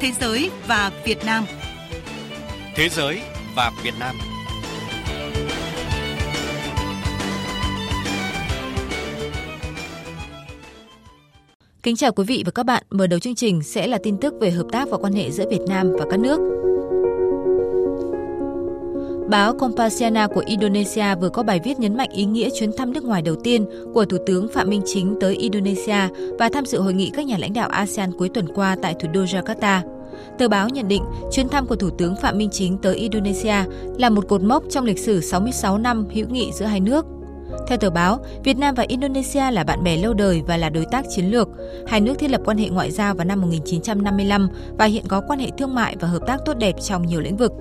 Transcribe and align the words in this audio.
Thế 0.00 0.12
giới 0.20 0.50
và 0.66 0.92
Việt 1.04 1.18
Nam. 1.26 1.44
Thế 2.74 2.88
giới 2.88 3.20
và 3.56 3.70
Việt 3.84 3.94
Nam. 4.00 4.16
Kính 11.82 11.96
chào 11.96 12.12
quý 12.12 12.24
vị 12.24 12.42
và 12.46 12.52
các 12.54 12.66
bạn. 12.66 12.82
Mở 12.90 13.06
đầu 13.06 13.18
chương 13.18 13.34
trình 13.34 13.62
sẽ 13.62 13.86
là 13.86 13.98
tin 14.02 14.16
tức 14.20 14.34
về 14.40 14.50
hợp 14.50 14.66
tác 14.72 14.88
và 14.90 14.96
quan 14.96 15.12
hệ 15.12 15.30
giữa 15.30 15.48
Việt 15.50 15.62
Nam 15.68 15.92
và 15.98 16.04
các 16.10 16.20
nước. 16.20 16.38
Báo 19.30 19.54
Kompasiana 19.54 20.26
của 20.26 20.42
Indonesia 20.46 21.14
vừa 21.20 21.28
có 21.28 21.42
bài 21.42 21.60
viết 21.64 21.78
nhấn 21.78 21.96
mạnh 21.96 22.08
ý 22.12 22.24
nghĩa 22.24 22.48
chuyến 22.54 22.72
thăm 22.76 22.92
nước 22.92 23.04
ngoài 23.04 23.22
đầu 23.22 23.36
tiên 23.44 23.66
của 23.94 24.04
Thủ 24.04 24.16
tướng 24.26 24.48
Phạm 24.54 24.68
Minh 24.70 24.82
Chính 24.86 25.16
tới 25.20 25.36
Indonesia 25.36 26.08
và 26.38 26.48
tham 26.52 26.66
dự 26.66 26.80
hội 26.80 26.92
nghị 26.92 27.10
các 27.14 27.26
nhà 27.26 27.36
lãnh 27.38 27.52
đạo 27.52 27.68
ASEAN 27.68 28.12
cuối 28.18 28.28
tuần 28.28 28.48
qua 28.54 28.76
tại 28.82 28.94
thủ 29.00 29.08
đô 29.12 29.24
Jakarta. 29.24 29.80
Tờ 30.38 30.48
báo 30.48 30.68
nhận 30.68 30.88
định 30.88 31.02
chuyến 31.32 31.48
thăm 31.48 31.66
của 31.66 31.76
Thủ 31.76 31.90
tướng 31.90 32.16
Phạm 32.16 32.38
Minh 32.38 32.48
Chính 32.52 32.78
tới 32.78 32.96
Indonesia 32.96 33.54
là 33.98 34.10
một 34.10 34.28
cột 34.28 34.42
mốc 34.42 34.64
trong 34.70 34.84
lịch 34.84 34.98
sử 34.98 35.20
66 35.20 35.78
năm 35.78 36.06
hữu 36.14 36.28
nghị 36.28 36.52
giữa 36.52 36.66
hai 36.66 36.80
nước. 36.80 37.06
Theo 37.66 37.78
tờ 37.78 37.90
báo, 37.90 38.18
Việt 38.44 38.58
Nam 38.58 38.74
và 38.74 38.84
Indonesia 38.88 39.50
là 39.50 39.64
bạn 39.64 39.84
bè 39.84 39.96
lâu 39.96 40.14
đời 40.14 40.42
và 40.46 40.56
là 40.56 40.70
đối 40.70 40.84
tác 40.84 41.04
chiến 41.10 41.30
lược. 41.30 41.48
Hai 41.86 42.00
nước 42.00 42.14
thiết 42.18 42.30
lập 42.30 42.40
quan 42.44 42.58
hệ 42.58 42.68
ngoại 42.68 42.90
giao 42.90 43.14
vào 43.14 43.24
năm 43.24 43.40
1955 43.40 44.48
và 44.78 44.84
hiện 44.84 45.04
có 45.08 45.22
quan 45.28 45.38
hệ 45.38 45.50
thương 45.58 45.74
mại 45.74 45.96
và 46.00 46.08
hợp 46.08 46.22
tác 46.26 46.40
tốt 46.46 46.54
đẹp 46.54 46.74
trong 46.80 47.06
nhiều 47.06 47.20
lĩnh 47.20 47.36
vực. 47.36 47.52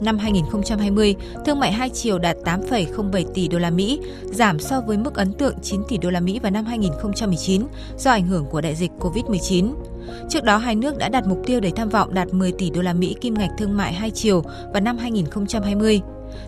Năm 0.00 0.18
2020, 0.18 1.14
thương 1.46 1.60
mại 1.60 1.72
hai 1.72 1.90
chiều 1.90 2.18
đạt 2.18 2.36
8,07 2.44 3.24
tỷ 3.34 3.48
đô 3.48 3.58
la 3.58 3.70
Mỹ, 3.70 4.00
giảm 4.24 4.58
so 4.58 4.80
với 4.80 4.96
mức 4.96 5.14
ấn 5.14 5.32
tượng 5.32 5.54
9 5.62 5.82
tỷ 5.88 5.98
đô 5.98 6.10
la 6.10 6.20
Mỹ 6.20 6.38
vào 6.38 6.50
năm 6.50 6.64
2019 6.64 7.62
do 7.98 8.10
ảnh 8.10 8.26
hưởng 8.26 8.46
của 8.50 8.60
đại 8.60 8.74
dịch 8.74 8.90
COVID-19. 9.00 9.74
Trước 10.28 10.44
đó, 10.44 10.56
hai 10.56 10.74
nước 10.74 10.98
đã 10.98 11.08
đặt 11.08 11.26
mục 11.26 11.42
tiêu 11.46 11.60
để 11.60 11.72
tham 11.76 11.88
vọng 11.88 12.14
đạt 12.14 12.34
10 12.34 12.52
tỷ 12.52 12.70
đô 12.70 12.82
la 12.82 12.92
Mỹ 12.92 13.16
kim 13.20 13.34
ngạch 13.34 13.50
thương 13.58 13.76
mại 13.76 13.92
hai 13.92 14.10
chiều 14.10 14.42
vào 14.72 14.80
năm 14.80 14.98
2020. 14.98 16.00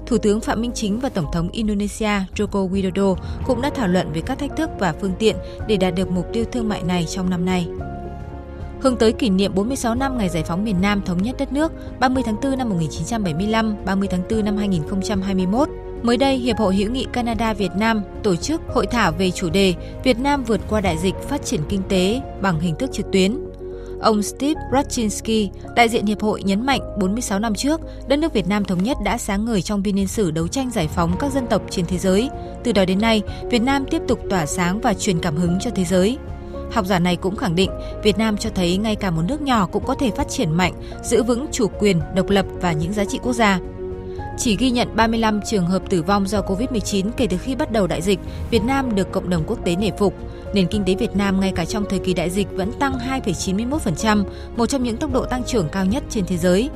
Thủ 0.06 0.18
tướng 0.18 0.40
Phạm 0.40 0.60
Minh 0.60 0.72
Chính 0.74 1.00
và 1.00 1.08
Tổng 1.08 1.32
thống 1.32 1.48
Indonesia 1.52 2.10
Joko 2.34 2.70
Widodo 2.70 3.16
cũng 3.46 3.62
đã 3.62 3.70
thảo 3.74 3.88
luận 3.88 4.12
về 4.12 4.20
các 4.20 4.38
thách 4.38 4.56
thức 4.56 4.70
và 4.78 4.94
phương 5.00 5.14
tiện 5.18 5.36
để 5.68 5.76
đạt 5.76 5.94
được 5.94 6.10
mục 6.10 6.26
tiêu 6.32 6.44
thương 6.52 6.68
mại 6.68 6.82
này 6.82 7.04
trong 7.04 7.30
năm 7.30 7.44
nay. 7.44 7.68
Hướng 8.80 8.96
tới 8.96 9.12
kỷ 9.12 9.30
niệm 9.30 9.54
46 9.54 9.94
năm 9.94 10.18
ngày 10.18 10.28
giải 10.28 10.42
phóng 10.42 10.64
miền 10.64 10.80
Nam 10.80 11.02
thống 11.02 11.22
nhất 11.22 11.36
đất 11.38 11.52
nước 11.52 11.72
30 12.00 12.22
tháng 12.26 12.36
4 12.42 12.58
năm 12.58 12.68
1975, 12.68 13.76
30 13.84 14.08
tháng 14.10 14.22
4 14.30 14.44
năm 14.44 14.56
2021, 14.56 15.68
Mới 16.02 16.16
đây, 16.16 16.36
Hiệp 16.36 16.56
hội 16.58 16.76
hữu 16.76 16.90
nghị 16.90 17.06
Canada 17.12 17.54
Việt 17.54 17.70
Nam 17.76 18.02
tổ 18.22 18.36
chức 18.36 18.60
hội 18.68 18.86
thảo 18.86 19.12
về 19.12 19.30
chủ 19.30 19.50
đề 19.50 19.74
Việt 20.04 20.18
Nam 20.18 20.44
vượt 20.44 20.60
qua 20.68 20.80
đại 20.80 20.98
dịch 20.98 21.14
phát 21.28 21.44
triển 21.44 21.60
kinh 21.68 21.82
tế 21.88 22.20
bằng 22.40 22.60
hình 22.60 22.74
thức 22.78 22.90
trực 22.92 23.12
tuyến. 23.12 23.38
Ông 24.00 24.22
Steve 24.22 24.60
Rachinsky, 24.72 25.50
đại 25.76 25.88
diện 25.88 26.06
hiệp 26.06 26.20
hội 26.20 26.42
nhấn 26.42 26.66
mạnh 26.66 26.80
46 26.98 27.38
năm 27.38 27.54
trước, 27.54 27.80
đất 28.08 28.18
nước 28.18 28.32
Việt 28.32 28.48
Nam 28.48 28.64
thống 28.64 28.82
nhất 28.82 28.96
đã 29.04 29.18
sáng 29.18 29.44
ngời 29.44 29.62
trong 29.62 29.82
biên 29.82 29.96
niên 29.96 30.08
sử 30.08 30.30
đấu 30.30 30.48
tranh 30.48 30.70
giải 30.70 30.88
phóng 30.88 31.16
các 31.18 31.32
dân 31.32 31.46
tộc 31.46 31.62
trên 31.70 31.86
thế 31.86 31.98
giới. 31.98 32.30
Từ 32.64 32.72
đó 32.72 32.84
đến 32.84 33.00
nay, 33.00 33.22
Việt 33.50 33.62
Nam 33.62 33.84
tiếp 33.90 34.02
tục 34.08 34.20
tỏa 34.30 34.46
sáng 34.46 34.80
và 34.80 34.94
truyền 34.94 35.20
cảm 35.20 35.36
hứng 35.36 35.58
cho 35.60 35.70
thế 35.74 35.84
giới. 35.84 36.18
Học 36.72 36.86
giả 36.86 36.98
này 36.98 37.16
cũng 37.16 37.36
khẳng 37.36 37.54
định 37.54 37.70
Việt 38.02 38.18
Nam 38.18 38.36
cho 38.36 38.50
thấy 38.54 38.76
ngay 38.76 38.96
cả 38.96 39.10
một 39.10 39.22
nước 39.28 39.42
nhỏ 39.42 39.66
cũng 39.72 39.84
có 39.86 39.94
thể 39.94 40.10
phát 40.10 40.28
triển 40.28 40.52
mạnh, 40.52 40.72
giữ 41.02 41.22
vững 41.22 41.46
chủ 41.52 41.68
quyền, 41.78 42.00
độc 42.14 42.30
lập 42.30 42.46
và 42.60 42.72
những 42.72 42.92
giá 42.92 43.04
trị 43.04 43.18
quốc 43.22 43.32
gia. 43.32 43.60
Chỉ 44.38 44.56
ghi 44.56 44.70
nhận 44.70 44.96
35 44.96 45.40
trường 45.46 45.66
hợp 45.66 45.82
tử 45.90 46.02
vong 46.02 46.26
do 46.26 46.40
Covid-19 46.40 47.10
kể 47.16 47.26
từ 47.30 47.36
khi 47.36 47.54
bắt 47.54 47.72
đầu 47.72 47.86
đại 47.86 48.02
dịch, 48.02 48.18
Việt 48.50 48.64
Nam 48.64 48.94
được 48.94 49.12
cộng 49.12 49.30
đồng 49.30 49.44
quốc 49.46 49.58
tế 49.64 49.76
nể 49.76 49.90
phục. 49.98 50.14
Nền 50.54 50.66
kinh 50.66 50.84
tế 50.84 50.94
Việt 50.94 51.16
Nam 51.16 51.40
ngay 51.40 51.52
cả 51.56 51.64
trong 51.64 51.84
thời 51.90 51.98
kỳ 51.98 52.14
đại 52.14 52.30
dịch 52.30 52.48
vẫn 52.52 52.72
tăng 52.72 52.92
2,91%, 53.24 54.24
một 54.56 54.66
trong 54.66 54.82
những 54.82 54.96
tốc 54.96 55.12
độ 55.12 55.24
tăng 55.24 55.44
trưởng 55.44 55.68
cao 55.72 55.84
nhất 55.84 56.02
trên 56.10 56.24
thế 56.26 56.36
giới. 56.36 56.70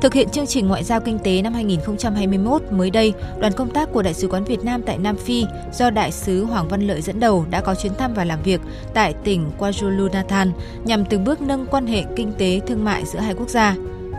Thực 0.00 0.14
hiện 0.14 0.28
chương 0.28 0.46
trình 0.46 0.68
ngoại 0.68 0.84
giao 0.84 1.00
kinh 1.00 1.18
tế 1.18 1.42
năm 1.42 1.54
2021, 1.54 2.62
mới 2.70 2.90
đây, 2.90 3.12
đoàn 3.38 3.52
công 3.52 3.70
tác 3.70 3.92
của 3.92 4.02
Đại 4.02 4.14
sứ 4.14 4.28
quán 4.28 4.44
Việt 4.44 4.64
Nam 4.64 4.82
tại 4.82 4.98
Nam 4.98 5.16
Phi 5.16 5.44
do 5.72 5.90
Đại 5.90 6.12
sứ 6.12 6.44
Hoàng 6.44 6.68
Văn 6.68 6.86
Lợi 6.86 7.02
dẫn 7.02 7.20
đầu 7.20 7.46
đã 7.50 7.60
có 7.60 7.74
chuyến 7.74 7.94
thăm 7.94 8.14
và 8.14 8.24
làm 8.24 8.42
việc 8.42 8.60
tại 8.94 9.14
tỉnh 9.24 9.50
KwaZulu-Natal 9.58 10.50
nhằm 10.84 11.04
từng 11.04 11.24
bước 11.24 11.40
nâng 11.40 11.66
quan 11.66 11.86
hệ 11.86 12.04
kinh 12.16 12.32
tế 12.38 12.60
thương 12.66 12.84
mại 12.84 13.04
giữa 13.06 13.18
hai 13.18 13.34
quốc 13.34 13.48
gia. 13.48 13.76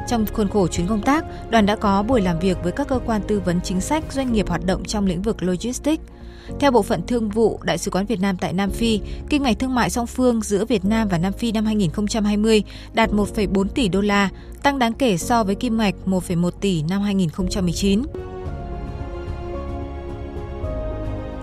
Trong 0.07 0.25
khuôn 0.33 0.49
khổ 0.49 0.67
chuyến 0.67 0.87
công 0.87 1.01
tác, 1.01 1.25
đoàn 1.49 1.65
đã 1.65 1.75
có 1.75 2.03
buổi 2.03 2.21
làm 2.21 2.39
việc 2.39 2.57
với 2.63 2.71
các 2.71 2.87
cơ 2.87 2.99
quan 3.05 3.21
tư 3.27 3.41
vấn 3.45 3.61
chính 3.61 3.81
sách 3.81 4.03
doanh 4.11 4.33
nghiệp 4.33 4.49
hoạt 4.49 4.65
động 4.65 4.83
trong 4.83 5.05
lĩnh 5.05 5.21
vực 5.21 5.43
logistics. 5.43 6.03
Theo 6.59 6.71
Bộ 6.71 6.81
phận 6.81 7.01
Thương 7.07 7.29
vụ 7.29 7.59
Đại 7.63 7.77
sứ 7.77 7.91
quán 7.91 8.05
Việt 8.05 8.19
Nam 8.19 8.37
tại 8.37 8.53
Nam 8.53 8.71
Phi, 8.71 8.99
kim 9.29 9.43
ngạch 9.43 9.59
thương 9.59 9.75
mại 9.75 9.89
song 9.89 10.07
phương 10.07 10.41
giữa 10.41 10.65
Việt 10.65 10.85
Nam 10.85 11.07
và 11.07 11.17
Nam 11.17 11.33
Phi 11.33 11.51
năm 11.51 11.65
2020 11.65 12.63
đạt 12.93 13.09
1,4 13.11 13.67
tỷ 13.67 13.87
đô 13.87 14.01
la, 14.01 14.29
tăng 14.63 14.79
đáng 14.79 14.93
kể 14.93 15.17
so 15.17 15.43
với 15.43 15.55
kim 15.55 15.77
ngạch 15.77 15.95
1,1 16.05 16.51
tỷ 16.51 16.83
năm 16.89 17.01
2019. 17.01 18.03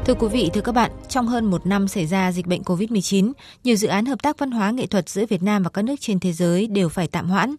Thưa 0.06 0.14
quý 0.14 0.28
vị, 0.28 0.50
thưa 0.52 0.60
các 0.60 0.72
bạn, 0.72 0.90
trong 1.08 1.26
hơn 1.26 1.44
một 1.44 1.66
năm 1.66 1.88
xảy 1.88 2.06
ra 2.06 2.32
dịch 2.32 2.46
bệnh 2.46 2.62
COVID-19, 2.62 3.32
nhiều 3.64 3.76
dự 3.76 3.88
án 3.88 4.06
hợp 4.06 4.22
tác 4.22 4.38
văn 4.38 4.50
hóa 4.50 4.70
nghệ 4.70 4.86
thuật 4.86 5.08
giữa 5.08 5.26
Việt 5.26 5.42
Nam 5.42 5.62
và 5.62 5.70
các 5.70 5.82
nước 5.82 5.94
trên 6.00 6.20
thế 6.20 6.32
giới 6.32 6.66
đều 6.66 6.88
phải 6.88 7.08
tạm 7.08 7.28
hoãn. 7.28 7.54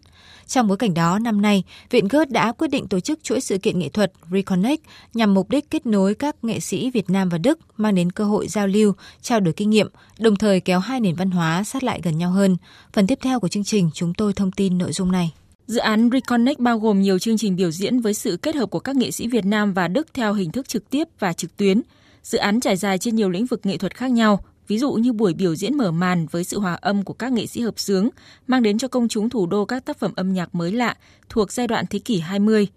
Trong 0.48 0.68
bối 0.68 0.78
cảnh 0.78 0.94
đó, 0.94 1.20
năm 1.20 1.42
nay, 1.42 1.64
Viện 1.90 2.08
Goethe 2.08 2.32
đã 2.32 2.52
quyết 2.52 2.68
định 2.68 2.88
tổ 2.88 3.00
chức 3.00 3.24
chuỗi 3.24 3.42
sự 3.42 3.58
kiện 3.58 3.80
nghệ 3.80 3.90
thuật 3.90 4.12
Reconnect 4.32 4.82
nhằm 5.14 5.34
mục 5.34 5.50
đích 5.50 5.70
kết 5.70 5.86
nối 5.86 6.16
các 6.16 6.36
nghệ 6.42 6.60
sĩ 6.60 6.92
Việt 6.92 7.10
Nam 7.10 7.30
và 7.30 7.38
Đức, 7.38 7.60
mang 7.78 7.96
đến 7.96 8.12
cơ 8.12 8.24
hội 8.24 8.48
giao 8.48 8.68
lưu, 8.68 8.94
trao 9.22 9.40
đổi 9.40 9.54
kinh 9.54 9.70
nghiệm, 9.70 9.88
đồng 10.20 10.36
thời 10.36 10.60
kéo 10.60 10.80
hai 10.80 11.00
nền 11.00 11.16
văn 11.16 11.32
hóa 11.32 11.64
sát 11.64 11.84
lại 11.84 12.02
gần 12.04 12.18
nhau 12.18 12.32
hơn. 12.32 12.58
Phần 12.94 13.08
tiếp 13.08 13.20
theo 13.22 13.40
của 13.40 13.48
chương 13.48 13.64
trình, 13.64 13.90
chúng 13.94 14.14
tôi 14.14 14.34
thông 14.34 14.52
tin 14.52 14.78
nội 14.78 14.92
dung 14.92 15.12
này. 15.12 15.32
Dự 15.68 15.80
án 15.80 16.10
Reconnect 16.14 16.60
bao 16.60 16.80
gồm 16.80 17.02
nhiều 17.02 17.20
chương 17.20 17.38
trình 17.38 17.56
biểu 17.56 17.72
diễn 17.72 18.00
với 18.00 18.14
sự 18.14 18.38
kết 18.38 18.56
hợp 18.56 18.66
của 18.66 18.80
các 18.80 18.96
nghệ 18.96 19.12
sĩ 19.12 19.28
Việt 19.28 19.46
Nam 19.46 19.74
và 19.74 19.88
Đức 19.88 20.08
theo 20.14 20.34
hình 20.34 20.52
thức 20.52 20.70
trực 20.70 20.90
tiếp 20.90 21.08
và 21.20 21.34
trực 21.34 21.58
tuyến. 21.58 21.82
Dự 22.26 22.38
án 22.38 22.60
trải 22.60 22.76
dài 22.76 22.98
trên 22.98 23.16
nhiều 23.16 23.30
lĩnh 23.30 23.46
vực 23.46 23.66
nghệ 23.66 23.78
thuật 23.78 23.96
khác 23.96 24.12
nhau, 24.12 24.44
ví 24.68 24.78
dụ 24.78 24.94
như 24.94 25.14
buổi 25.14 25.34
biểu 25.34 25.56
diễn 25.56 25.78
mở 25.78 25.92
màn 25.92 26.26
với 26.32 26.44
sự 26.44 26.60
hòa 26.60 26.74
âm 26.74 27.04
của 27.04 27.14
các 27.14 27.32
nghệ 27.32 27.48
sĩ 27.48 27.62
hợp 27.62 27.80
xướng, 27.80 28.10
mang 28.48 28.64
đến 28.64 28.78
cho 28.78 28.88
công 28.88 29.08
chúng 29.08 29.30
thủ 29.30 29.48
đô 29.48 29.66
các 29.66 29.86
tác 29.86 29.98
phẩm 29.98 30.14
âm 30.16 30.34
nhạc 30.34 30.56
mới 30.56 30.72
lạ 30.72 30.96
thuộc 31.30 31.52
giai 31.52 31.68
đoạn 31.68 31.86
thế 31.90 32.00
kỷ 32.00 32.20
20. 32.20 32.68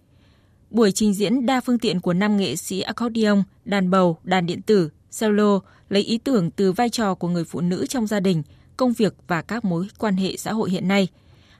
Buổi 0.70 0.92
trình 0.92 1.14
diễn 1.14 1.46
đa 1.46 1.60
phương 1.60 1.78
tiện 1.78 2.00
của 2.00 2.12
năm 2.12 2.36
nghệ 2.36 2.56
sĩ 2.56 2.80
accordion, 2.80 3.42
đàn 3.64 3.90
bầu, 3.90 4.18
đàn 4.24 4.46
điện 4.46 4.62
tử, 4.62 4.90
cello 5.20 5.60
lấy 5.88 6.02
ý 6.02 6.18
tưởng 6.18 6.50
từ 6.50 6.72
vai 6.72 6.90
trò 6.90 7.14
của 7.14 7.28
người 7.28 7.44
phụ 7.44 7.60
nữ 7.60 7.86
trong 7.86 8.06
gia 8.06 8.20
đình, 8.20 8.42
công 8.76 8.92
việc 8.92 9.14
và 9.26 9.42
các 9.42 9.64
mối 9.64 9.88
quan 9.98 10.16
hệ 10.16 10.36
xã 10.36 10.52
hội 10.52 10.70
hiện 10.70 10.88
nay. 10.88 11.08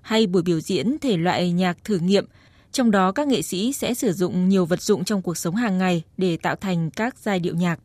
Hay 0.02 0.26
buổi 0.26 0.42
biểu 0.42 0.60
diễn 0.60 0.98
thể 0.98 1.16
loại 1.16 1.52
nhạc 1.52 1.84
thử 1.84 1.98
nghiệm, 1.98 2.26
trong 2.78 2.90
đó 2.90 3.12
các 3.12 3.26
nghệ 3.26 3.42
sĩ 3.42 3.72
sẽ 3.72 3.94
sử 3.94 4.12
dụng 4.12 4.48
nhiều 4.48 4.66
vật 4.66 4.82
dụng 4.82 5.04
trong 5.04 5.22
cuộc 5.22 5.36
sống 5.36 5.54
hàng 5.54 5.78
ngày 5.78 6.02
để 6.16 6.36
tạo 6.36 6.56
thành 6.56 6.90
các 6.90 7.18
giai 7.18 7.40
điệu 7.40 7.54
nhạc. 7.54 7.80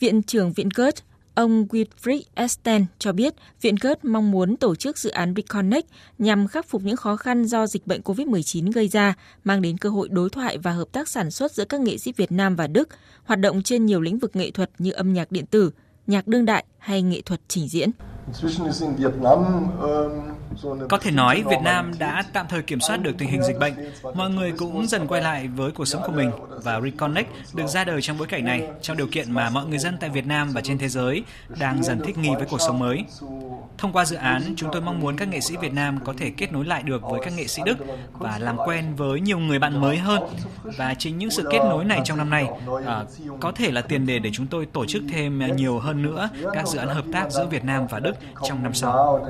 Viện 0.00 0.22
trưởng 0.22 0.52
Viện 0.52 0.68
Goethe 0.74 1.00
Ông 1.34 1.66
Wilfried 1.66 2.22
Esten 2.34 2.86
cho 2.98 3.12
biết 3.12 3.34
Viện 3.60 3.74
Goethe 3.80 4.00
mong 4.02 4.30
muốn 4.30 4.56
tổ 4.56 4.74
chức 4.74 4.98
dự 4.98 5.10
án 5.10 5.34
Reconnect 5.36 5.86
nhằm 6.18 6.48
khắc 6.48 6.68
phục 6.68 6.82
những 6.82 6.96
khó 6.96 7.16
khăn 7.16 7.44
do 7.44 7.66
dịch 7.66 7.86
bệnh 7.86 8.00
COVID-19 8.00 8.72
gây 8.72 8.88
ra, 8.88 9.14
mang 9.44 9.62
đến 9.62 9.78
cơ 9.78 9.88
hội 9.88 10.08
đối 10.08 10.30
thoại 10.30 10.58
và 10.58 10.72
hợp 10.72 10.88
tác 10.92 11.08
sản 11.08 11.30
xuất 11.30 11.52
giữa 11.52 11.64
các 11.64 11.80
nghệ 11.80 11.98
sĩ 11.98 12.12
Việt 12.16 12.32
Nam 12.32 12.56
và 12.56 12.66
Đức, 12.66 12.88
hoạt 13.24 13.40
động 13.40 13.62
trên 13.62 13.86
nhiều 13.86 14.00
lĩnh 14.00 14.18
vực 14.18 14.36
nghệ 14.36 14.50
thuật 14.50 14.70
như 14.78 14.90
âm 14.90 15.12
nhạc 15.12 15.32
điện 15.32 15.46
tử, 15.46 15.70
nhạc 16.06 16.26
đương 16.26 16.44
đại 16.44 16.64
hay 16.78 17.02
nghệ 17.02 17.20
thuật 17.20 17.40
trình 17.48 17.68
diễn. 17.68 17.90
Có 20.88 20.98
thể 20.98 21.10
nói 21.10 21.44
Việt 21.50 21.60
Nam 21.64 21.92
đã 21.98 22.24
tạm 22.32 22.46
thời 22.48 22.62
kiểm 22.62 22.80
soát 22.80 22.96
được 22.96 23.12
tình 23.18 23.28
hình 23.28 23.42
dịch 23.42 23.58
bệnh. 23.58 23.74
Mọi 24.14 24.30
người 24.30 24.52
cũng 24.52 24.86
dần 24.86 25.06
quay 25.06 25.22
lại 25.22 25.48
với 25.48 25.70
cuộc 25.70 25.84
sống 25.84 26.02
của 26.06 26.12
mình 26.12 26.30
và 26.62 26.80
Reconnect 26.80 27.28
được 27.54 27.66
ra 27.66 27.84
đời 27.84 28.02
trong 28.02 28.18
bối 28.18 28.26
cảnh 28.26 28.44
này, 28.44 28.68
trong 28.82 28.96
điều 28.96 29.06
kiện 29.06 29.32
mà 29.32 29.50
mọi 29.50 29.66
người 29.66 29.78
dân 29.78 29.96
tại 30.00 30.10
Việt 30.10 30.26
Nam 30.26 30.50
và 30.52 30.60
trên 30.60 30.78
thế 30.78 30.88
giới 30.88 31.24
đang 31.60 31.82
dần 31.82 32.00
thích 32.04 32.18
nghi 32.18 32.30
với 32.36 32.46
cuộc 32.50 32.60
sống 32.60 32.78
mới. 32.78 33.04
Thông 33.78 33.92
qua 33.92 34.04
dự 34.04 34.16
án, 34.16 34.54
chúng 34.56 34.70
tôi 34.72 34.82
mong 34.82 35.00
muốn 35.00 35.16
các 35.16 35.28
nghệ 35.28 35.40
sĩ 35.40 35.56
Việt 35.56 35.72
Nam 35.72 35.98
có 36.04 36.14
thể 36.18 36.30
kết 36.30 36.52
nối 36.52 36.64
lại 36.64 36.82
được 36.82 37.02
với 37.02 37.20
các 37.24 37.32
nghệ 37.36 37.46
sĩ 37.46 37.62
Đức 37.64 37.76
và 38.12 38.38
làm 38.38 38.56
quen 38.66 38.94
với 38.96 39.20
nhiều 39.20 39.38
người 39.38 39.58
bạn 39.58 39.80
mới 39.80 39.96
hơn. 39.96 40.22
Và 40.76 40.94
chính 40.94 41.18
những 41.18 41.30
sự 41.30 41.48
kết 41.50 41.58
nối 41.58 41.84
này 41.84 42.00
trong 42.04 42.18
năm 42.18 42.30
nay 42.30 42.48
à, 42.86 43.04
có 43.40 43.52
thể 43.52 43.70
là 43.70 43.80
tiền 43.80 44.06
đề 44.06 44.18
để 44.18 44.30
chúng 44.32 44.46
tôi 44.46 44.66
tổ 44.66 44.86
chức 44.86 45.02
thêm 45.12 45.56
nhiều 45.56 45.78
hơn 45.78 46.02
nữa 46.02 46.28
các 46.52 46.68
dự 46.68 46.78
án 46.78 46.88
hợp 46.88 47.04
tác 47.12 47.30
giữa 47.30 47.46
Việt 47.46 47.64
Nam 47.64 47.86
và 47.90 47.98
Đức 47.98 48.12
trong 48.44 48.62
năm 48.62 48.74
sau. 48.74 49.26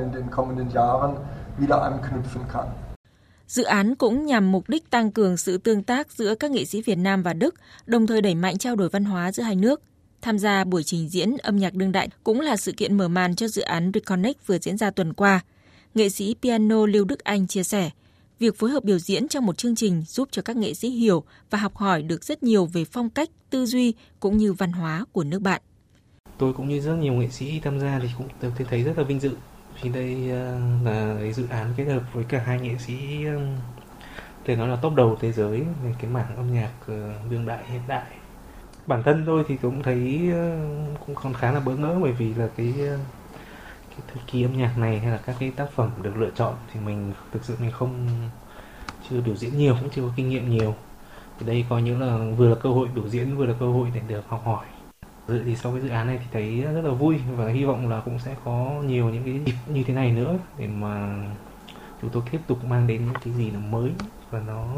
Dự 3.47 3.63
án 3.63 3.95
cũng 3.95 4.27
nhằm 4.27 4.53
mục 4.53 4.69
đích 4.69 4.91
tăng 4.91 5.13
cường 5.13 5.37
sự 5.37 5.59
tương 5.59 5.83
tác 5.83 6.13
giữa 6.13 6.35
các 6.35 6.51
nghệ 6.51 6.65
sĩ 6.65 6.83
Việt 6.83 6.99
Nam 6.99 7.23
và 7.23 7.33
Đức, 7.33 7.55
đồng 7.87 8.07
thời 8.07 8.21
đẩy 8.21 8.35
mạnh 8.35 8.59
trao 8.59 8.77
đổi 8.77 8.89
văn 8.89 9.05
hóa 9.05 9.33
giữa 9.33 9.43
hai 9.43 9.57
nước. 9.57 9.83
Tham 10.23 10.39
gia 10.39 10.65
buổi 10.65 10.83
trình 10.83 11.09
diễn 11.09 11.37
âm 11.37 11.57
nhạc 11.57 11.75
đương 11.75 11.93
đại 11.93 12.09
cũng 12.25 12.41
là 12.41 12.57
sự 12.57 12.73
kiện 12.73 12.97
mở 12.97 13.09
màn 13.09 13.37
cho 13.37 13.49
dự 13.49 13.63
án 13.63 13.91
Reconnect 13.95 14.47
vừa 14.47 14.59
diễn 14.59 14.79
ra 14.79 14.91
tuần 14.91 15.13
qua. 15.13 15.41
Nghệ 15.95 16.09
sĩ 16.09 16.35
piano 16.43 16.87
Lưu 16.87 17.05
Đức 17.05 17.25
Anh 17.25 17.47
chia 17.47 17.63
sẻ, 17.63 17.91
việc 18.39 18.59
phối 18.59 18.71
hợp 18.71 18.85
biểu 18.85 18.99
diễn 18.99 19.29
trong 19.29 19.47
một 19.47 19.59
chương 19.59 19.75
trình 19.75 20.03
giúp 20.07 20.29
cho 20.31 20.43
các 20.43 20.57
nghệ 20.57 20.75
sĩ 20.75 20.91
hiểu 20.91 21.25
và 21.51 21.59
học 21.59 21.77
hỏi 21.77 22.03
được 22.03 22.25
rất 22.25 22.43
nhiều 22.43 22.67
về 22.67 22.85
phong 22.85 23.11
cách, 23.11 23.31
tư 23.51 23.67
duy 23.67 23.95
cũng 24.21 24.37
như 24.37 24.53
văn 24.53 24.73
hóa 24.73 25.05
của 25.13 25.25
nước 25.25 25.43
bạn. 25.43 25.63
Tôi 26.41 26.53
cũng 26.53 26.69
như 26.69 26.81
rất 26.81 26.95
nhiều 26.95 27.13
nghệ 27.13 27.29
sĩ 27.29 27.61
tham 27.61 27.81
gia 27.81 27.99
thì 27.99 28.09
cũng 28.19 28.29
đều 28.43 28.51
thấy 28.71 28.83
rất 28.83 28.99
là 28.99 29.05
vinh 29.05 29.21
dự. 29.21 29.37
Vì 29.83 29.91
đây 29.91 30.31
ờ, 30.31 30.61
là 30.85 31.17
cái 31.21 31.33
dự 31.33 31.47
án 31.51 31.75
kết 31.77 31.85
hợp 31.85 32.03
với 32.13 32.25
cả 32.25 32.43
hai 32.47 32.61
nghệ 32.61 32.79
sĩ 32.79 33.25
ờ, 33.27 33.41
thể 34.45 34.57
nói 34.57 34.69
là 34.69 34.77
top 34.77 34.95
đầu 34.95 35.17
thế 35.21 35.33
giới 35.33 35.61
về 35.85 35.95
cái 36.01 36.11
mảng 36.11 36.37
âm 36.37 36.55
nhạc 36.55 36.71
ờ, 36.87 37.13
đương 37.31 37.47
đại, 37.47 37.65
hiện 37.67 37.81
đại. 37.89 38.05
Bản 38.87 39.03
thân 39.03 39.23
tôi 39.27 39.45
thì 39.49 39.57
cũng 39.57 39.83
thấy 39.83 40.31
cũng 41.07 41.15
còn 41.15 41.35
khá 41.35 41.53
là 41.53 41.61
bỡ 41.61 41.77
ngỡ 41.77 41.99
bởi 42.03 42.13
vì 42.13 42.35
là 42.35 42.49
cái 42.57 42.75
cái 43.91 44.01
thời 44.15 44.23
kỳ 44.27 44.43
âm 44.43 44.57
nhạc 44.57 44.79
này 44.79 44.99
hay 44.99 45.11
là 45.11 45.19
các 45.27 45.37
cái 45.41 45.51
tác 45.51 45.71
phẩm 45.73 45.91
được 46.03 46.17
lựa 46.17 46.31
chọn 46.35 46.55
thì 46.73 46.81
mình 46.81 47.13
thực 47.33 47.45
sự 47.45 47.57
mình 47.61 47.71
không, 47.71 48.09
chưa 49.11 49.21
biểu 49.21 49.37
diễn 49.37 49.59
nhiều, 49.59 49.77
cũng 49.81 49.91
chưa 49.91 50.03
có 50.03 50.13
kinh 50.17 50.29
nghiệm 50.29 50.51
nhiều. 50.51 50.75
Thì 51.39 51.47
đây 51.47 51.65
coi 51.69 51.83
như 51.83 51.99
là 51.99 52.19
vừa 52.37 52.49
là 52.49 52.55
cơ 52.55 52.71
hội 52.71 52.89
biểu 52.95 53.09
diễn, 53.09 53.37
vừa 53.37 53.47
là 53.47 53.55
cơ 53.61 53.67
hội 53.67 53.89
để 53.95 54.01
được 54.09 54.29
học 54.29 54.43
hỏi 54.45 54.67
dự 55.31 55.43
thì 55.45 55.57
sau 55.57 55.73
cái 55.73 55.81
dự 55.81 55.89
án 55.89 56.07
này 56.07 56.19
thì 56.19 56.27
thấy 56.33 56.61
rất 56.75 56.83
là 56.85 56.91
vui 56.91 57.17
và 57.37 57.49
hy 57.49 57.65
vọng 57.65 57.89
là 57.89 58.03
cũng 58.05 58.19
sẽ 58.19 58.37
có 58.45 58.83
nhiều 58.87 59.11
những 59.11 59.25
cái 59.25 59.41
dịp 59.47 59.73
như 59.75 59.85
thế 59.87 59.95
này 59.95 60.13
nữa 60.13 60.39
để 60.59 60.67
mà 60.67 61.25
chúng 62.01 62.11
tôi 62.11 62.23
tiếp 62.31 62.39
tục 62.47 62.65
mang 62.65 62.87
đến 62.87 63.05
những 63.05 63.15
cái 63.25 63.35
gì 63.35 63.51
là 63.51 63.59
mới 63.59 63.91
và 64.31 64.41
nó 64.41 64.75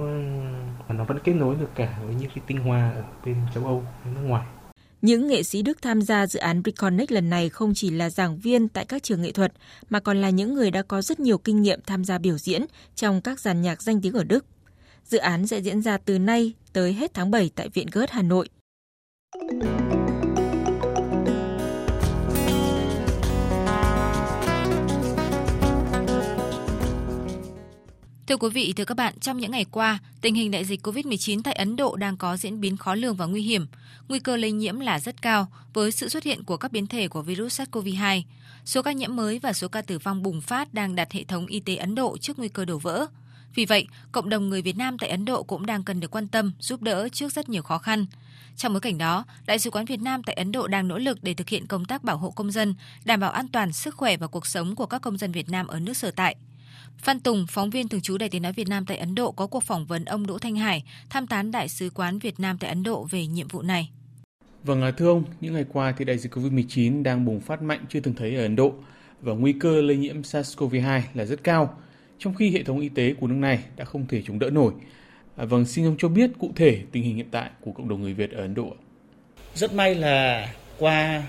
và 0.88 0.94
nó 0.94 1.04
vẫn 1.04 1.18
kết 1.24 1.32
nối 1.32 1.56
được 1.60 1.70
cả 1.74 1.98
với 2.06 2.14
những 2.14 2.30
cái 2.34 2.44
tinh 2.46 2.58
hoa 2.58 2.90
ở 2.90 3.04
bên 3.24 3.36
châu 3.54 3.64
Âu 3.64 3.84
nước 4.04 4.20
ngoài. 4.24 4.46
Những 5.02 5.26
nghệ 5.26 5.42
sĩ 5.42 5.62
Đức 5.62 5.82
tham 5.82 6.02
gia 6.02 6.26
dự 6.26 6.40
án 6.40 6.62
Reconnect 6.64 7.12
lần 7.12 7.30
này 7.30 7.48
không 7.48 7.74
chỉ 7.74 7.90
là 7.90 8.10
giảng 8.10 8.38
viên 8.38 8.68
tại 8.68 8.84
các 8.84 9.02
trường 9.02 9.22
nghệ 9.22 9.32
thuật, 9.32 9.52
mà 9.90 10.00
còn 10.00 10.20
là 10.20 10.30
những 10.30 10.54
người 10.54 10.70
đã 10.70 10.82
có 10.82 11.02
rất 11.02 11.20
nhiều 11.20 11.38
kinh 11.38 11.62
nghiệm 11.62 11.80
tham 11.86 12.04
gia 12.04 12.18
biểu 12.18 12.38
diễn 12.38 12.64
trong 12.94 13.20
các 13.20 13.40
dàn 13.40 13.62
nhạc 13.62 13.82
danh 13.82 14.00
tiếng 14.00 14.12
ở 14.12 14.24
Đức. 14.24 14.44
Dự 15.04 15.18
án 15.18 15.46
sẽ 15.46 15.58
diễn 15.58 15.82
ra 15.82 15.98
từ 15.98 16.18
nay 16.18 16.52
tới 16.72 16.92
hết 16.92 17.14
tháng 17.14 17.30
7 17.30 17.50
tại 17.54 17.68
Viện 17.68 17.86
Goethe 17.92 18.14
Hà 18.14 18.22
Nội. 18.22 18.48
Thưa 28.32 28.36
quý 28.36 28.48
vị, 28.48 28.72
thưa 28.76 28.84
các 28.84 28.96
bạn, 28.96 29.14
trong 29.20 29.38
những 29.38 29.50
ngày 29.50 29.66
qua, 29.70 29.98
tình 30.20 30.34
hình 30.34 30.50
đại 30.50 30.64
dịch 30.64 30.86
COVID-19 30.86 31.42
tại 31.42 31.54
Ấn 31.54 31.76
Độ 31.76 31.96
đang 31.96 32.16
có 32.16 32.36
diễn 32.36 32.60
biến 32.60 32.76
khó 32.76 32.94
lường 32.94 33.16
và 33.16 33.26
nguy 33.26 33.42
hiểm. 33.42 33.66
Nguy 34.08 34.18
cơ 34.18 34.36
lây 34.36 34.52
nhiễm 34.52 34.80
là 34.80 35.00
rất 35.00 35.22
cao 35.22 35.46
với 35.74 35.92
sự 35.92 36.08
xuất 36.08 36.24
hiện 36.24 36.44
của 36.44 36.56
các 36.56 36.72
biến 36.72 36.86
thể 36.86 37.08
của 37.08 37.22
virus 37.22 37.60
SARS-CoV-2. 37.60 38.22
Số 38.64 38.82
ca 38.82 38.92
nhiễm 38.92 39.16
mới 39.16 39.38
và 39.38 39.52
số 39.52 39.68
ca 39.68 39.82
tử 39.82 39.98
vong 39.98 40.22
bùng 40.22 40.40
phát 40.40 40.74
đang 40.74 40.94
đặt 40.94 41.12
hệ 41.12 41.24
thống 41.24 41.46
y 41.46 41.60
tế 41.60 41.76
Ấn 41.76 41.94
Độ 41.94 42.18
trước 42.18 42.38
nguy 42.38 42.48
cơ 42.48 42.64
đổ 42.64 42.78
vỡ. 42.78 43.06
Vì 43.54 43.64
vậy, 43.64 43.86
cộng 44.12 44.28
đồng 44.28 44.48
người 44.48 44.62
Việt 44.62 44.76
Nam 44.76 44.98
tại 44.98 45.10
Ấn 45.10 45.24
Độ 45.24 45.42
cũng 45.42 45.66
đang 45.66 45.84
cần 45.84 46.00
được 46.00 46.10
quan 46.10 46.28
tâm, 46.28 46.52
giúp 46.58 46.82
đỡ 46.82 47.08
trước 47.08 47.32
rất 47.32 47.48
nhiều 47.48 47.62
khó 47.62 47.78
khăn. 47.78 48.06
Trong 48.56 48.72
bối 48.72 48.80
cảnh 48.80 48.98
đó, 48.98 49.24
Đại 49.46 49.58
sứ 49.58 49.70
quán 49.70 49.84
Việt 49.84 50.00
Nam 50.00 50.22
tại 50.22 50.34
Ấn 50.34 50.52
Độ 50.52 50.66
đang 50.66 50.88
nỗ 50.88 50.98
lực 50.98 51.18
để 51.22 51.34
thực 51.34 51.48
hiện 51.48 51.66
công 51.66 51.84
tác 51.84 52.04
bảo 52.04 52.16
hộ 52.16 52.30
công 52.30 52.50
dân, 52.50 52.74
đảm 53.04 53.20
bảo 53.20 53.30
an 53.30 53.48
toàn 53.48 53.72
sức 53.72 53.94
khỏe 53.96 54.16
và 54.16 54.26
cuộc 54.26 54.46
sống 54.46 54.74
của 54.74 54.86
các 54.86 55.02
công 55.02 55.18
dân 55.18 55.32
Việt 55.32 55.48
Nam 55.48 55.66
ở 55.66 55.80
nước 55.80 55.96
sở 55.96 56.10
tại. 56.10 56.36
Phan 57.02 57.20
Tùng, 57.20 57.46
phóng 57.48 57.70
viên 57.70 57.88
thường 57.88 58.00
trú 58.00 58.18
Đài 58.18 58.28
Tiếng 58.28 58.42
nói 58.42 58.52
Việt 58.52 58.68
Nam 58.68 58.86
tại 58.86 58.96
Ấn 58.96 59.14
Độ 59.14 59.32
có 59.32 59.46
cuộc 59.46 59.62
phỏng 59.62 59.86
vấn 59.86 60.04
ông 60.04 60.26
Đỗ 60.26 60.38
Thanh 60.38 60.56
Hải, 60.56 60.84
tham 61.10 61.26
tán 61.26 61.50
đại 61.50 61.68
sứ 61.68 61.90
quán 61.94 62.18
Việt 62.18 62.40
Nam 62.40 62.58
tại 62.58 62.70
Ấn 62.70 62.82
Độ 62.82 63.06
về 63.10 63.26
nhiệm 63.26 63.48
vụ 63.48 63.62
này. 63.62 63.90
Vâng, 64.64 64.92
thưa 64.96 65.08
ông, 65.08 65.24
những 65.40 65.54
ngày 65.54 65.64
qua 65.72 65.94
thì 65.98 66.04
đại 66.04 66.18
dịch 66.18 66.34
Covid-19 66.34 67.02
đang 67.02 67.24
bùng 67.24 67.40
phát 67.40 67.62
mạnh 67.62 67.84
chưa 67.88 68.00
từng 68.00 68.14
thấy 68.14 68.36
ở 68.36 68.42
Ấn 68.42 68.56
Độ 68.56 68.74
và 69.20 69.32
nguy 69.32 69.52
cơ 69.52 69.80
lây 69.80 69.96
nhiễm 69.96 70.22
SARS-CoV-2 70.22 71.00
là 71.14 71.24
rất 71.24 71.44
cao, 71.44 71.78
trong 72.18 72.34
khi 72.34 72.50
hệ 72.50 72.62
thống 72.62 72.80
y 72.80 72.88
tế 72.88 73.14
của 73.20 73.26
nước 73.26 73.34
này 73.38 73.64
đã 73.76 73.84
không 73.84 74.06
thể 74.06 74.22
chống 74.26 74.38
đỡ 74.38 74.50
nổi. 74.50 74.72
À, 75.36 75.44
vâng, 75.44 75.64
xin 75.64 75.84
ông 75.86 75.96
cho 75.98 76.08
biết 76.08 76.30
cụ 76.38 76.52
thể 76.56 76.82
tình 76.92 77.02
hình 77.02 77.16
hiện 77.16 77.28
tại 77.30 77.50
của 77.60 77.72
cộng 77.72 77.88
đồng 77.88 78.02
người 78.02 78.14
Việt 78.14 78.30
ở 78.30 78.40
Ấn 78.40 78.54
Độ. 78.54 78.74
Rất 79.54 79.74
may 79.74 79.94
là 79.94 80.48
qua 80.78 81.22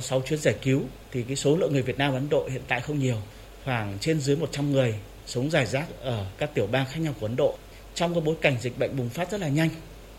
6 0.00 0.20
chuyến 0.20 0.38
giải 0.38 0.54
cứu 0.62 0.82
thì 1.12 1.22
cái 1.22 1.36
số 1.36 1.56
lượng 1.56 1.72
người 1.72 1.82
Việt 1.82 1.98
Nam 1.98 2.12
ở 2.12 2.16
Ấn 2.16 2.28
Độ 2.28 2.48
hiện 2.52 2.62
tại 2.68 2.80
không 2.80 2.98
nhiều, 2.98 3.16
khoảng 3.64 3.98
trên 4.00 4.20
dưới 4.20 4.36
100 4.36 4.72
người 4.72 4.94
sống 5.26 5.50
rải 5.50 5.66
rác 5.66 5.86
ở 6.00 6.26
các 6.38 6.54
tiểu 6.54 6.66
bang 6.66 6.86
khác 6.86 7.00
nhau 7.00 7.14
của 7.20 7.26
Ấn 7.26 7.36
Độ. 7.36 7.58
Trong 7.94 8.14
cái 8.14 8.20
bối 8.20 8.36
cảnh 8.40 8.56
dịch 8.60 8.78
bệnh 8.78 8.96
bùng 8.96 9.08
phát 9.08 9.30
rất 9.30 9.40
là 9.40 9.48
nhanh 9.48 9.68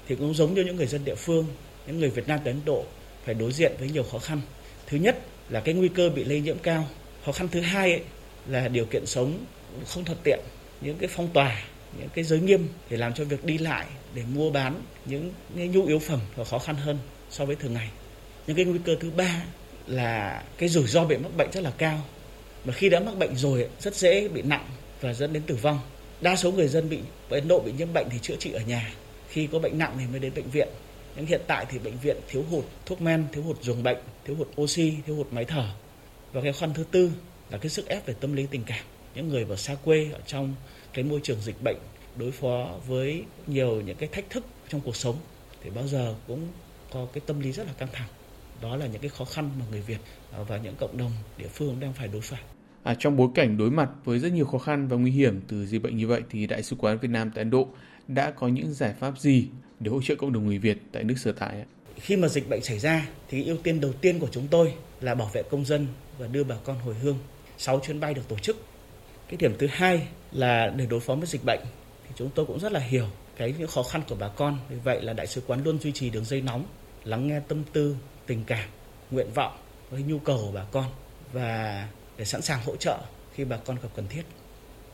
thì 0.07 0.15
cũng 0.15 0.33
giống 0.33 0.53
như 0.53 0.63
những 0.63 0.75
người 0.75 0.87
dân 0.87 1.05
địa 1.05 1.15
phương, 1.15 1.45
những 1.87 1.99
người 1.99 2.09
Việt 2.09 2.27
Nam 2.27 2.39
đến 2.43 2.55
Ấn 2.55 2.65
Độ 2.65 2.83
phải 3.25 3.35
đối 3.35 3.51
diện 3.51 3.71
với 3.79 3.89
nhiều 3.89 4.03
khó 4.03 4.19
khăn. 4.19 4.41
Thứ 4.87 4.97
nhất 4.97 5.19
là 5.49 5.59
cái 5.59 5.73
nguy 5.73 5.87
cơ 5.87 6.09
bị 6.09 6.23
lây 6.23 6.41
nhiễm 6.41 6.57
cao. 6.57 6.87
Khó 7.25 7.31
khăn 7.31 7.47
thứ 7.51 7.61
hai 7.61 7.91
ấy 7.91 8.01
là 8.47 8.67
điều 8.67 8.85
kiện 8.85 9.05
sống 9.05 9.45
không 9.87 10.05
thuận 10.05 10.17
tiện, 10.23 10.39
những 10.81 10.97
cái 10.97 11.09
phong 11.13 11.29
tỏa, 11.33 11.63
những 11.99 12.09
cái 12.09 12.23
giới 12.23 12.39
nghiêm 12.39 12.67
để 12.89 12.97
làm 12.97 13.13
cho 13.13 13.23
việc 13.23 13.45
đi 13.45 13.57
lại, 13.57 13.85
để 14.13 14.23
mua 14.33 14.51
bán 14.51 14.81
những, 15.05 15.33
nhu 15.55 15.85
yếu 15.85 15.99
phẩm 15.99 16.19
là 16.35 16.43
khó 16.43 16.59
khăn 16.59 16.75
hơn 16.75 16.97
so 17.29 17.45
với 17.45 17.55
thường 17.55 17.73
ngày. 17.73 17.89
Những 18.47 18.55
cái 18.55 18.65
nguy 18.65 18.79
cơ 18.85 18.95
thứ 18.99 19.11
ba 19.11 19.43
là 19.87 20.43
cái 20.57 20.69
rủi 20.69 20.87
ro 20.87 21.05
bị 21.05 21.17
mắc 21.17 21.37
bệnh 21.37 21.51
rất 21.51 21.63
là 21.63 21.71
cao. 21.77 22.01
Và 22.65 22.73
khi 22.73 22.89
đã 22.89 22.99
mắc 22.99 23.17
bệnh 23.17 23.35
rồi 23.35 23.69
rất 23.79 23.95
dễ 23.95 24.27
bị 24.27 24.41
nặng 24.41 24.69
và 25.01 25.13
dẫn 25.13 25.33
đến 25.33 25.43
tử 25.43 25.55
vong. 25.55 25.79
Đa 26.21 26.35
số 26.35 26.51
người 26.51 26.67
dân 26.67 26.89
bị 26.89 26.99
Ấn 27.29 27.47
Độ 27.47 27.59
bị 27.59 27.71
nhiễm 27.71 27.93
bệnh 27.93 28.09
thì 28.09 28.19
chữa 28.19 28.35
trị 28.39 28.51
ở 28.51 28.61
nhà. 28.67 28.93
Khi 29.29 29.47
có 29.51 29.59
bệnh 29.59 29.77
nặng 29.77 29.95
thì 29.99 30.05
mới 30.07 30.19
đến 30.19 30.33
bệnh 30.35 30.49
viện. 30.49 30.67
Nhưng 31.15 31.25
hiện 31.25 31.41
tại 31.47 31.65
thì 31.69 31.79
bệnh 31.79 31.97
viện 31.97 32.17
thiếu 32.27 32.43
hụt 32.49 32.65
thuốc 32.85 33.01
men, 33.01 33.25
thiếu 33.31 33.43
hụt 33.43 33.63
giường 33.63 33.83
bệnh, 33.83 33.97
thiếu 34.25 34.35
hụt 34.35 34.47
oxy, 34.61 34.93
thiếu 35.05 35.15
hụt 35.15 35.27
máy 35.31 35.45
thở. 35.45 35.69
Và 36.33 36.41
cái 36.41 36.53
khoăn 36.53 36.73
thứ 36.73 36.83
tư 36.91 37.11
là 37.49 37.57
cái 37.57 37.69
sức 37.69 37.87
ép 37.87 38.05
về 38.05 38.13
tâm 38.19 38.33
lý 38.33 38.47
tình 38.51 38.63
cảm. 38.63 38.85
Những 39.15 39.29
người 39.29 39.45
ở 39.49 39.55
xa 39.55 39.75
quê 39.75 40.09
ở 40.13 40.19
trong 40.25 40.55
cái 40.93 41.03
môi 41.03 41.19
trường 41.23 41.41
dịch 41.41 41.61
bệnh 41.63 41.77
đối 42.15 42.31
phó 42.31 42.75
với 42.87 43.23
nhiều 43.47 43.81
những 43.81 43.97
cái 43.97 44.09
thách 44.11 44.29
thức 44.29 44.45
trong 44.69 44.81
cuộc 44.81 44.95
sống 44.95 45.15
thì 45.63 45.69
bao 45.69 45.87
giờ 45.87 46.15
cũng 46.27 46.47
có 46.91 47.07
cái 47.13 47.21
tâm 47.25 47.39
lý 47.39 47.51
rất 47.51 47.67
là 47.67 47.73
căng 47.77 47.89
thẳng. 47.93 48.07
Đó 48.61 48.75
là 48.75 48.87
những 48.87 49.01
cái 49.01 49.09
khó 49.09 49.25
khăn 49.25 49.49
mà 49.59 49.65
người 49.71 49.81
Việt 49.81 49.99
và 50.47 50.57
những 50.57 50.75
cộng 50.75 50.97
đồng 50.97 51.11
địa 51.37 51.47
phương 51.47 51.79
đang 51.79 51.93
phải 51.93 52.07
đối 52.07 52.21
phải. 52.21 52.56
À, 52.87 52.95
trong 52.99 53.17
bối 53.17 53.27
cảnh 53.35 53.57
đối 53.57 53.71
mặt 53.71 53.89
với 54.05 54.19
rất 54.19 54.31
nhiều 54.31 54.45
khó 54.45 54.57
khăn 54.57 54.87
và 54.87 54.97
nguy 54.97 55.11
hiểm 55.11 55.41
từ 55.47 55.65
dịch 55.65 55.81
bệnh 55.81 55.97
như 55.97 56.07
vậy 56.07 56.21
thì 56.29 56.47
Đại 56.47 56.63
sứ 56.63 56.75
quán 56.75 56.97
Việt 56.97 57.07
Nam 57.11 57.31
tại 57.35 57.41
Ấn 57.41 57.49
Độ 57.49 57.67
đã 58.07 58.31
có 58.31 58.47
những 58.47 58.73
giải 58.73 58.93
pháp 58.99 59.19
gì 59.19 59.47
để 59.79 59.91
hỗ 59.91 60.01
trợ 60.01 60.15
cộng 60.15 60.33
đồng 60.33 60.45
người 60.45 60.57
Việt 60.57 60.77
tại 60.91 61.03
nước 61.03 61.15
sở 61.17 61.31
tại? 61.31 61.65
Khi 61.95 62.15
mà 62.15 62.27
dịch 62.27 62.49
bệnh 62.49 62.61
xảy 62.61 62.79
ra 62.79 63.07
thì 63.29 63.45
ưu 63.45 63.57
tiên 63.57 63.81
đầu 63.81 63.93
tiên 63.93 64.19
của 64.19 64.27
chúng 64.31 64.47
tôi 64.47 64.73
là 65.01 65.15
bảo 65.15 65.29
vệ 65.33 65.43
công 65.43 65.65
dân 65.65 65.87
và 66.17 66.27
đưa 66.27 66.43
bà 66.43 66.55
con 66.63 66.79
hồi 66.79 66.95
hương. 67.01 67.17
6 67.57 67.79
chuyến 67.79 67.99
bay 67.99 68.13
được 68.13 68.27
tổ 68.27 68.37
chức. 68.37 68.57
Cái 69.29 69.37
điểm 69.37 69.55
thứ 69.59 69.67
hai 69.71 70.07
là 70.31 70.73
để 70.75 70.85
đối 70.85 70.99
phó 70.99 71.15
với 71.15 71.27
dịch 71.27 71.45
bệnh 71.45 71.59
thì 72.07 72.15
chúng 72.15 72.29
tôi 72.35 72.45
cũng 72.45 72.59
rất 72.59 72.71
là 72.71 72.79
hiểu 72.79 73.05
cái 73.37 73.55
những 73.59 73.67
khó 73.67 73.83
khăn 73.83 74.01
của 74.09 74.15
bà 74.19 74.27
con. 74.27 74.57
Vì 74.69 74.77
vậy 74.83 75.01
là 75.01 75.13
đại 75.13 75.27
sứ 75.27 75.41
quán 75.47 75.63
luôn 75.63 75.79
duy 75.79 75.91
trì 75.91 76.09
đường 76.09 76.25
dây 76.25 76.41
nóng, 76.41 76.65
lắng 77.03 77.27
nghe 77.27 77.39
tâm 77.47 77.63
tư, 77.73 77.95
tình 78.25 78.43
cảm, 78.47 78.69
nguyện 79.11 79.27
vọng 79.35 79.57
với 79.89 80.01
nhu 80.01 80.19
cầu 80.19 80.37
của 80.37 80.51
bà 80.51 80.63
con 80.71 80.85
và 81.33 81.87
để 82.17 82.25
sẵn 82.25 82.41
sàng 82.41 82.59
hỗ 82.65 82.75
trợ 82.75 82.99
khi 83.33 83.45
bà 83.45 83.57
con 83.57 83.77
gặp 83.83 83.89
cần 83.95 84.07
thiết. 84.09 84.23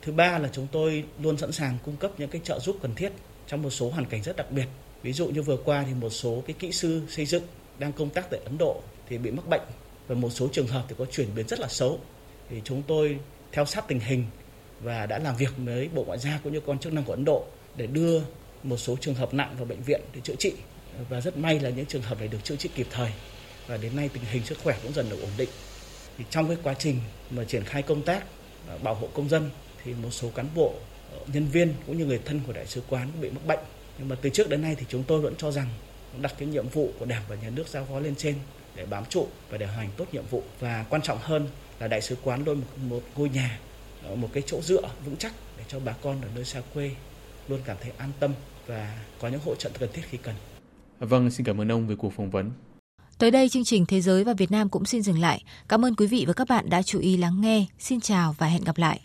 Thứ 0.01 0.11
ba 0.11 0.39
là 0.39 0.49
chúng 0.53 0.67
tôi 0.71 1.03
luôn 1.21 1.37
sẵn 1.37 1.51
sàng 1.51 1.77
cung 1.85 1.97
cấp 1.97 2.11
những 2.17 2.29
cái 2.29 2.41
trợ 2.43 2.59
giúp 2.59 2.77
cần 2.81 2.95
thiết 2.95 3.11
trong 3.47 3.61
một 3.61 3.69
số 3.69 3.89
hoàn 3.89 4.05
cảnh 4.05 4.23
rất 4.23 4.35
đặc 4.35 4.51
biệt. 4.51 4.65
Ví 5.03 5.13
dụ 5.13 5.27
như 5.27 5.41
vừa 5.41 5.57
qua 5.57 5.83
thì 5.87 5.93
một 5.93 6.09
số 6.09 6.43
cái 6.47 6.55
kỹ 6.59 6.71
sư 6.71 7.01
xây 7.09 7.25
dựng 7.25 7.43
đang 7.79 7.93
công 7.93 8.09
tác 8.09 8.29
tại 8.29 8.39
Ấn 8.45 8.57
Độ 8.57 8.81
thì 9.09 9.17
bị 9.17 9.31
mắc 9.31 9.47
bệnh 9.47 9.61
và 10.07 10.15
một 10.15 10.29
số 10.29 10.47
trường 10.51 10.67
hợp 10.67 10.85
thì 10.89 10.95
có 10.97 11.05
chuyển 11.05 11.35
biến 11.35 11.47
rất 11.47 11.59
là 11.59 11.67
xấu. 11.67 11.99
Thì 12.49 12.61
chúng 12.63 12.83
tôi 12.87 13.19
theo 13.51 13.65
sát 13.65 13.87
tình 13.87 13.99
hình 13.99 14.25
và 14.81 15.05
đã 15.05 15.19
làm 15.19 15.35
việc 15.35 15.53
với 15.57 15.89
Bộ 15.95 16.03
Ngoại 16.03 16.19
giao 16.19 16.39
cũng 16.43 16.53
như 16.53 16.59
con 16.59 16.79
chức 16.79 16.93
năng 16.93 17.03
của 17.03 17.13
Ấn 17.13 17.25
Độ 17.25 17.45
để 17.75 17.87
đưa 17.87 18.21
một 18.63 18.77
số 18.77 18.97
trường 19.01 19.15
hợp 19.15 19.33
nặng 19.33 19.55
vào 19.57 19.65
bệnh 19.65 19.81
viện 19.83 20.01
để 20.13 20.21
chữa 20.23 20.35
trị 20.39 20.53
và 21.09 21.21
rất 21.21 21.37
may 21.37 21.59
là 21.59 21.69
những 21.69 21.85
trường 21.85 22.01
hợp 22.01 22.19
này 22.19 22.27
được 22.27 22.43
chữa 22.43 22.55
trị 22.55 22.69
kịp 22.75 22.87
thời 22.91 23.11
và 23.67 23.77
đến 23.77 23.95
nay 23.95 24.09
tình 24.13 24.23
hình 24.31 24.45
sức 24.45 24.57
khỏe 24.63 24.77
cũng 24.83 24.93
dần 24.93 25.09
được 25.09 25.21
ổn 25.21 25.31
định 25.37 25.49
thì 26.17 26.25
trong 26.29 26.47
cái 26.47 26.57
quá 26.63 26.73
trình 26.73 26.99
mà 27.29 27.43
triển 27.43 27.63
khai 27.63 27.81
công 27.81 28.01
tác 28.01 28.23
à, 28.67 28.77
bảo 28.83 28.95
hộ 28.95 29.07
công 29.13 29.29
dân 29.29 29.49
thì 29.83 29.93
một 29.93 30.11
số 30.11 30.29
cán 30.35 30.47
bộ 30.55 30.73
ờ, 31.11 31.19
nhân 31.33 31.47
viên 31.47 31.73
cũng 31.87 31.97
như 31.97 32.05
người 32.05 32.19
thân 32.25 32.41
của 32.47 32.53
đại 32.53 32.65
sứ 32.65 32.81
quán 32.89 33.07
bị 33.21 33.29
mắc 33.29 33.45
bệnh 33.45 33.59
nhưng 33.99 34.09
mà 34.09 34.15
từ 34.21 34.29
trước 34.29 34.49
đến 34.49 34.61
nay 34.61 34.75
thì 34.79 34.85
chúng 34.89 35.03
tôi 35.03 35.21
vẫn 35.21 35.35
cho 35.37 35.51
rằng 35.51 35.67
đặt 36.21 36.33
cái 36.37 36.47
nhiệm 36.47 36.69
vụ 36.69 36.91
của 36.99 37.05
đảng 37.05 37.23
và 37.27 37.35
nhà 37.35 37.49
nước 37.49 37.67
giao 37.67 37.85
phó 37.85 37.99
lên 37.99 38.15
trên 38.15 38.35
để 38.75 38.85
bám 38.85 39.05
trụ 39.05 39.27
và 39.49 39.57
để 39.57 39.65
hoàn 39.65 39.77
thành 39.77 39.95
tốt 39.97 40.05
nhiệm 40.11 40.25
vụ 40.29 40.43
và 40.59 40.85
quan 40.89 41.01
trọng 41.01 41.17
hơn 41.21 41.47
là 41.79 41.87
đại 41.87 42.01
sứ 42.01 42.17
quán 42.23 42.43
luôn 42.45 42.57
một, 42.57 42.65
một 42.89 43.01
ngôi 43.15 43.29
nhà 43.29 43.59
một 44.15 44.29
cái 44.33 44.43
chỗ 44.45 44.61
dựa 44.61 44.81
vững 45.05 45.15
chắc 45.17 45.33
để 45.57 45.63
cho 45.67 45.79
bà 45.79 45.93
con 46.01 46.21
ở 46.21 46.27
nơi 46.35 46.45
xa 46.45 46.61
quê 46.73 46.91
luôn 47.47 47.59
cảm 47.65 47.77
thấy 47.81 47.91
an 47.97 48.11
tâm 48.19 48.33
và 48.67 48.99
có 49.21 49.27
những 49.27 49.39
hỗ 49.45 49.55
trợ 49.55 49.69
cần 49.79 49.89
thiết 49.93 50.01
khi 50.09 50.17
cần. 50.17 50.35
Vâng, 50.99 51.31
xin 51.31 51.45
cảm 51.45 51.61
ơn 51.61 51.71
ông 51.71 51.87
về 51.87 51.95
cuộc 51.95 52.13
phỏng 52.13 52.29
vấn. 52.29 52.51
Tới 53.17 53.31
đây 53.31 53.49
chương 53.49 53.63
trình 53.63 53.85
Thế 53.85 54.01
giới 54.01 54.23
và 54.23 54.33
Việt 54.33 54.51
Nam 54.51 54.69
cũng 54.69 54.85
xin 54.85 55.01
dừng 55.01 55.19
lại. 55.19 55.43
Cảm 55.69 55.85
ơn 55.85 55.95
quý 55.95 56.07
vị 56.07 56.25
và 56.27 56.33
các 56.33 56.47
bạn 56.49 56.69
đã 56.69 56.81
chú 56.81 56.99
ý 56.99 57.17
lắng 57.17 57.41
nghe. 57.41 57.65
Xin 57.79 57.99
chào 57.99 58.35
và 58.37 58.47
hẹn 58.47 58.63
gặp 58.63 58.77
lại. 58.77 58.99